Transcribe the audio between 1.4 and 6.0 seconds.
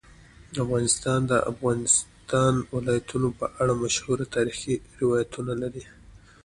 افغانستان ولايتونه په اړه مشهور تاریخی روایتونه لري.